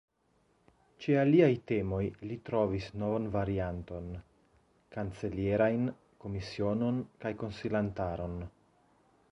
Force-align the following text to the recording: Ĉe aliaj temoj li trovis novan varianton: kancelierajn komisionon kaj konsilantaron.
Ĉe 1.03 1.17
aliaj 1.23 1.49
temoj 1.71 1.99
li 2.29 2.37
trovis 2.47 2.87
novan 3.03 3.27
varianton: 3.35 4.09
kancelierajn 4.97 5.85
komisionon 6.25 7.01
kaj 7.25 7.37
konsilantaron. 7.45 8.39